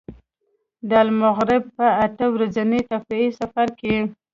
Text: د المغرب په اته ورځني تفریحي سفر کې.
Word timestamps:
د 0.89 0.91
المغرب 1.05 1.63
په 1.77 1.87
اته 2.05 2.25
ورځني 2.33 2.79
تفریحي 2.91 3.29
سفر 3.39 3.67
کې. 3.79 3.95